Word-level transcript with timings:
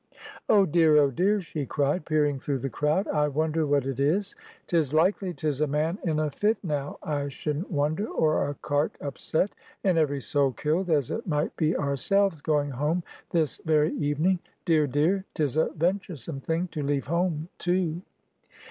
"Oh, 0.49 0.65
dear! 0.65 0.97
oh, 0.97 1.11
dear!" 1.11 1.41
she 1.41 1.67
cried, 1.67 2.05
peering 2.05 2.39
through 2.39 2.57
the 2.57 2.71
crowd: 2.71 3.07
"I 3.09 3.27
wonder 3.27 3.67
what 3.67 3.85
it 3.85 3.99
is. 3.99 4.35
'Tis 4.65 4.95
likely 4.95 5.31
'tis 5.31 5.61
a 5.61 5.67
man 5.67 5.99
in 6.03 6.17
a 6.19 6.31
fit 6.31 6.57
now, 6.63 6.97
I 7.03 7.27
shouldn't 7.27 7.69
wonder, 7.69 8.07
or 8.07 8.49
a 8.49 8.55
cart 8.55 8.93
upset, 8.99 9.51
and 9.83 9.99
every 9.99 10.19
soul 10.19 10.53
killed, 10.53 10.89
as 10.89 11.11
it 11.11 11.27
might 11.27 11.55
be 11.55 11.77
ourselves 11.77 12.41
going 12.41 12.71
home 12.71 13.03
this 13.29 13.59
very 13.63 13.93
evening. 13.93 14.39
Dear, 14.65 14.87
dear! 14.87 15.23
'tis 15.35 15.55
a 15.55 15.65
venturesome 15.69 16.39
thing 16.39 16.67
to 16.69 16.81
leave 16.81 17.05
home, 17.05 17.49
too!" 17.59 18.01